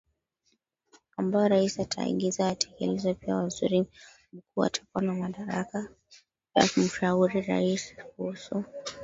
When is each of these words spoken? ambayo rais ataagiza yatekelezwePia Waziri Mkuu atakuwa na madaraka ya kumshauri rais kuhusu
ambayo 1.17 1.47
rais 1.47 1.79
ataagiza 1.79 2.43
yatekelezwePia 2.43 3.35
Waziri 3.35 3.85
Mkuu 4.33 4.63
atakuwa 4.63 5.03
na 5.03 5.13
madaraka 5.13 5.89
ya 6.55 6.67
kumshauri 6.67 7.41
rais 7.41 7.95
kuhusu 8.15 8.63